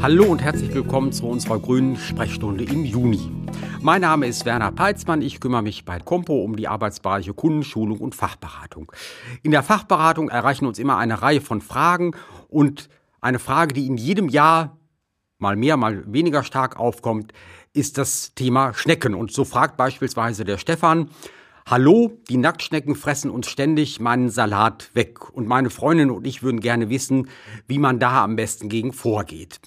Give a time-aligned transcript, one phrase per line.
[0.00, 3.30] Hallo und herzlich willkommen zu unserer grünen Sprechstunde im Juni.
[3.82, 5.20] Mein Name ist Werner Peitzmann.
[5.20, 8.90] Ich kümmere mich bei Compo um die Arbeitsbereiche Kundenschulung und Fachberatung.
[9.42, 12.12] In der Fachberatung erreichen uns immer eine Reihe von Fragen
[12.48, 12.88] und
[13.20, 14.78] eine Frage, die in jedem Jahr
[15.38, 17.32] mal mehr, mal weniger stark aufkommt,
[17.72, 19.14] ist das Thema Schnecken.
[19.14, 21.10] Und so fragt beispielsweise der Stefan,
[21.70, 25.28] Hallo, die Nacktschnecken fressen uns ständig meinen Salat weg.
[25.34, 27.28] Und meine Freundin und ich würden gerne wissen,
[27.66, 29.60] wie man da am besten gegen vorgeht.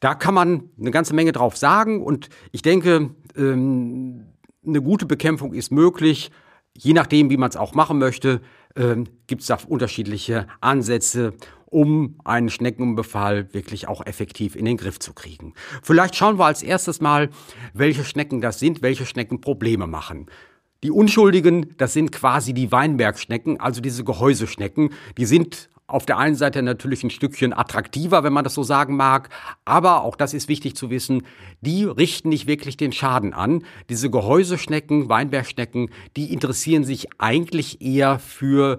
[0.00, 4.24] Da kann man eine ganze Menge drauf sagen und ich denke, ähm,
[4.66, 6.30] eine gute Bekämpfung ist möglich.
[6.74, 8.40] Je nachdem, wie man es auch machen möchte,
[8.74, 11.34] ähm, gibt es da unterschiedliche Ansätze,
[11.66, 15.52] um einen Schneckenbefall wirklich auch effektiv in den Griff zu kriegen.
[15.82, 17.28] Vielleicht schauen wir als erstes mal,
[17.74, 20.30] welche Schnecken das sind, welche Schnecken Probleme machen.
[20.84, 24.90] Die Unschuldigen, das sind quasi die Weinbergschnecken, also diese Gehäuseschnecken.
[25.16, 28.94] Die sind auf der einen Seite natürlich ein Stückchen attraktiver, wenn man das so sagen
[28.94, 29.30] mag,
[29.64, 31.22] aber auch das ist wichtig zu wissen,
[31.62, 33.64] die richten nicht wirklich den Schaden an.
[33.88, 38.78] Diese Gehäuseschnecken, Weinbergschnecken, die interessieren sich eigentlich eher für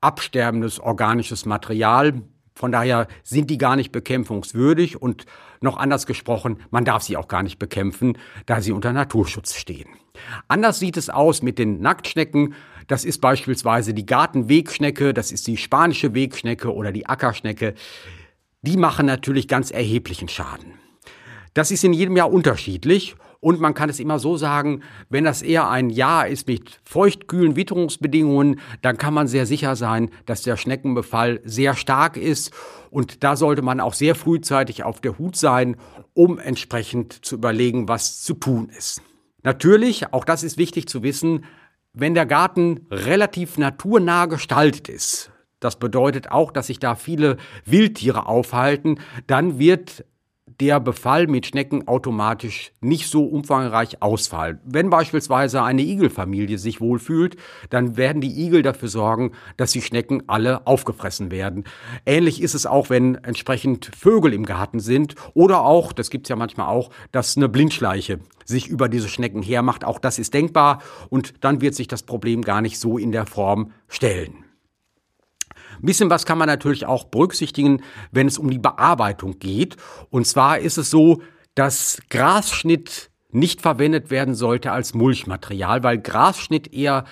[0.00, 2.22] absterbendes organisches Material.
[2.54, 5.24] Von daher sind die gar nicht bekämpfungswürdig und
[5.62, 9.88] noch anders gesprochen, man darf sie auch gar nicht bekämpfen, da sie unter Naturschutz stehen.
[10.48, 12.54] Anders sieht es aus mit den Nacktschnecken.
[12.86, 17.74] Das ist beispielsweise die Gartenwegschnecke, das ist die spanische Wegschnecke oder die Ackerschnecke.
[18.62, 20.74] Die machen natürlich ganz erheblichen Schaden.
[21.54, 25.42] Das ist in jedem Jahr unterschiedlich und man kann es immer so sagen, wenn das
[25.42, 30.56] eher ein Jahr ist mit feuchtkühlen Witterungsbedingungen, dann kann man sehr sicher sein, dass der
[30.56, 32.52] Schneckenbefall sehr stark ist
[32.90, 35.76] und da sollte man auch sehr frühzeitig auf der Hut sein,
[36.12, 39.02] um entsprechend zu überlegen, was zu tun ist.
[39.42, 41.44] Natürlich, auch das ist wichtig zu wissen,
[41.92, 48.26] wenn der Garten relativ naturnah gestaltet ist, das bedeutet auch, dass sich da viele Wildtiere
[48.26, 50.04] aufhalten, dann wird
[50.60, 54.60] der Befall mit Schnecken automatisch nicht so umfangreich ausfallen.
[54.64, 57.36] Wenn beispielsweise eine Igelfamilie sich wohlfühlt,
[57.70, 61.64] dann werden die Igel dafür sorgen, dass die Schnecken alle aufgefressen werden.
[62.04, 66.36] Ähnlich ist es auch, wenn entsprechend Vögel im Garten sind oder auch, das gibt's ja
[66.36, 69.84] manchmal auch, dass eine Blindschleiche sich über diese Schnecken hermacht.
[69.84, 73.24] Auch das ist denkbar und dann wird sich das Problem gar nicht so in der
[73.24, 74.44] Form stellen.
[75.82, 77.82] Ein bisschen was kann man natürlich auch berücksichtigen,
[78.12, 79.76] wenn es um die Bearbeitung geht.
[80.10, 81.22] Und zwar ist es so,
[81.54, 87.04] dass Grasschnitt nicht verwendet werden sollte als Mulchmaterial, weil Grasschnitt eher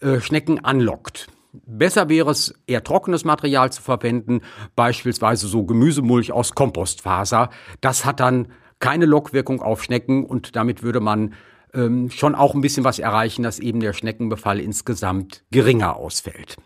[0.00, 1.28] äh, Schnecken anlockt.
[1.66, 4.40] Besser wäre es, eher trockenes Material zu verwenden,
[4.74, 7.50] beispielsweise so Gemüsemulch aus Kompostfaser.
[7.80, 8.48] Das hat dann
[8.80, 11.34] keine Lockwirkung auf Schnecken und damit würde man
[11.72, 16.56] ähm, schon auch ein bisschen was erreichen, dass eben der Schneckenbefall insgesamt geringer ausfällt.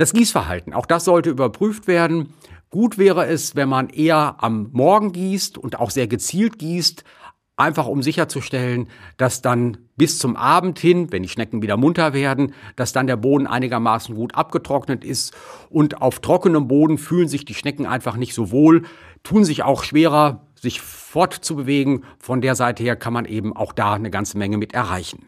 [0.00, 2.32] Das Gießverhalten, auch das sollte überprüft werden.
[2.70, 7.04] Gut wäre es, wenn man eher am Morgen gießt und auch sehr gezielt gießt,
[7.56, 12.54] einfach um sicherzustellen, dass dann bis zum Abend hin, wenn die Schnecken wieder munter werden,
[12.76, 15.36] dass dann der Boden einigermaßen gut abgetrocknet ist
[15.68, 18.84] und auf trockenem Boden fühlen sich die Schnecken einfach nicht so wohl,
[19.22, 22.04] tun sich auch schwerer, sich fortzubewegen.
[22.18, 25.26] Von der Seite her kann man eben auch da eine ganze Menge mit erreichen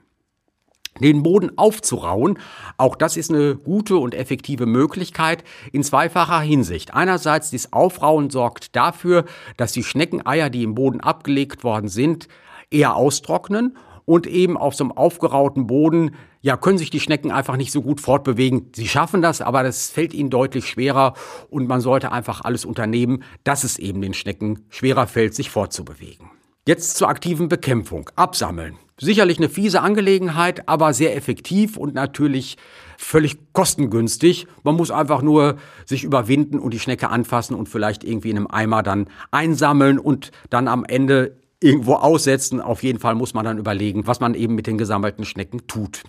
[1.03, 2.39] den Boden aufzurauen.
[2.79, 6.95] Auch das ist eine gute und effektive Möglichkeit in zweifacher Hinsicht.
[6.95, 9.25] Einerseits, dieses Aufrauen sorgt dafür,
[9.57, 12.29] dass die Schneckeneier, die im Boden abgelegt worden sind,
[12.71, 17.57] eher austrocknen und eben auf so einem aufgerauten Boden, ja, können sich die Schnecken einfach
[17.57, 18.71] nicht so gut fortbewegen.
[18.75, 21.15] Sie schaffen das, aber das fällt ihnen deutlich schwerer
[21.51, 26.31] und man sollte einfach alles unternehmen, dass es eben den Schnecken schwerer fällt, sich fortzubewegen.
[26.67, 28.11] Jetzt zur aktiven Bekämpfung.
[28.17, 28.77] Absammeln.
[29.03, 32.57] Sicherlich eine fiese Angelegenheit, aber sehr effektiv und natürlich
[32.97, 34.47] völlig kostengünstig.
[34.63, 38.47] Man muss einfach nur sich überwinden und die Schnecke anfassen und vielleicht irgendwie in einem
[38.47, 42.61] Eimer dann einsammeln und dann am Ende irgendwo aussetzen.
[42.61, 46.05] Auf jeden Fall muss man dann überlegen, was man eben mit den gesammelten Schnecken tut.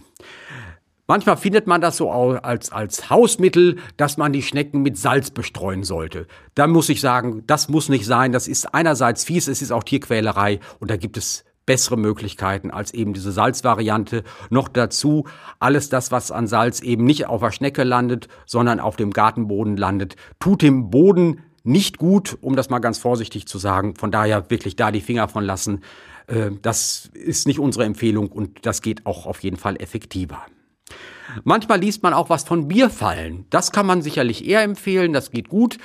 [1.08, 5.84] Manchmal findet man das so als, als Hausmittel, dass man die Schnecken mit Salz bestreuen
[5.84, 6.28] sollte.
[6.54, 8.32] Da muss ich sagen, das muss nicht sein.
[8.32, 12.94] Das ist einerseits fies, es ist auch Tierquälerei und da gibt es bessere Möglichkeiten als
[12.94, 14.24] eben diese Salzvariante.
[14.50, 15.26] Noch dazu
[15.60, 19.78] alles das, was an Salz eben nicht auf der Schnecke landet, sondern auf dem Gartenboden
[19.78, 23.96] landet, tut dem Boden nicht gut, um das mal ganz vorsichtig zu sagen.
[23.96, 25.82] Von daher wirklich da die Finger von lassen.
[26.28, 30.42] Äh, das ist nicht unsere Empfehlung und das geht auch auf jeden Fall effektiver.
[31.44, 33.46] Manchmal liest man auch was von Bierfallen.
[33.50, 35.78] Das kann man sicherlich eher empfehlen, das geht gut.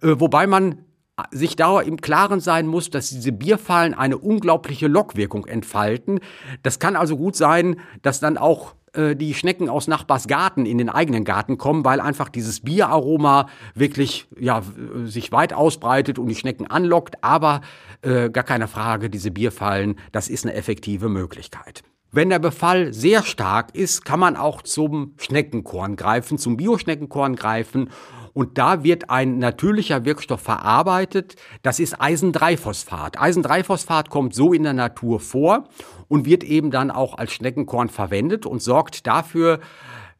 [0.00, 0.84] Äh, wobei man
[1.30, 6.20] sich da im Klaren sein muss, dass diese Bierfallen eine unglaubliche Lockwirkung entfalten.
[6.62, 10.76] Das kann also gut sein, dass dann auch äh, die Schnecken aus Nachbars Garten in
[10.76, 14.62] den eigenen Garten kommen, weil einfach dieses Bieraroma wirklich ja,
[15.04, 17.22] sich weit ausbreitet und die Schnecken anlockt.
[17.24, 17.62] Aber
[18.02, 21.82] äh, gar keine Frage, diese Bierfallen, das ist eine effektive Möglichkeit.
[22.12, 27.90] Wenn der Befall sehr stark ist, kann man auch zum Schneckenkorn greifen, zum Bioschneckenkorn greifen.
[28.32, 31.36] Und da wird ein natürlicher Wirkstoff verarbeitet.
[31.62, 33.20] Das ist Eisen-3-Phosphat.
[33.20, 35.68] Eisen-3-Phosphat kommt so in der Natur vor
[36.08, 39.60] und wird eben dann auch als Schneckenkorn verwendet und sorgt dafür,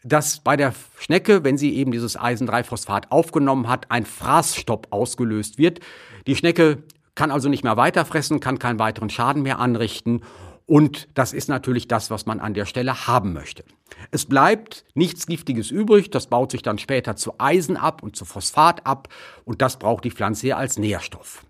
[0.03, 5.81] dass bei der Schnecke, wenn sie eben dieses Eisen-3-Phosphat aufgenommen hat, ein Fraßstopp ausgelöst wird.
[6.27, 6.83] Die Schnecke
[7.15, 10.23] kann also nicht mehr weiterfressen, kann keinen weiteren Schaden mehr anrichten
[10.67, 13.65] und das ist natürlich das, was man an der Stelle haben möchte.
[14.11, 18.25] Es bleibt nichts Giftiges übrig, das baut sich dann später zu Eisen ab und zu
[18.25, 19.09] Phosphat ab
[19.45, 21.45] und das braucht die Pflanze ja als Nährstoff.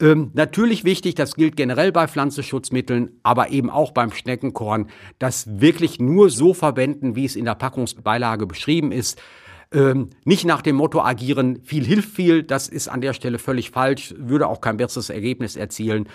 [0.00, 4.88] Ähm, natürlich wichtig, das gilt generell bei Pflanzenschutzmitteln, aber eben auch beim Schneckenkorn,
[5.20, 9.22] das wirklich nur so verwenden, wie es in der Packungsbeilage beschrieben ist.
[9.70, 13.70] Ähm, nicht nach dem Motto agieren, viel hilft viel, das ist an der Stelle völlig
[13.70, 16.08] falsch, würde auch kein besseres Ergebnis erzielen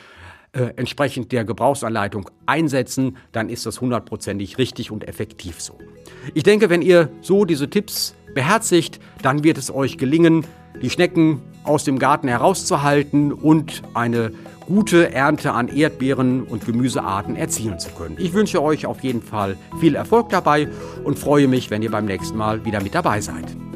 [0.54, 5.78] äh, entsprechend der Gebrauchsanleitung einsetzen, dann ist das hundertprozentig richtig und effektiv so.
[6.34, 10.46] Ich denke, wenn ihr so diese Tipps beherzigt, dann wird es euch gelingen,
[10.82, 14.32] die Schnecken aus dem Garten herauszuhalten und eine
[14.68, 18.18] gute Ernte an Erdbeeren und Gemüsearten erzielen zu können.
[18.20, 20.68] Ich wünsche euch auf jeden Fall viel Erfolg dabei
[21.04, 23.67] und freue mich, wenn ihr beim nächsten Mal wieder mit dabei seid.